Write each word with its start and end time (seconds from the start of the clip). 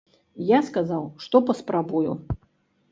Я 0.51 0.59
сказаў, 0.69 1.03
што 1.27 1.43
паспрабую. 1.51 2.11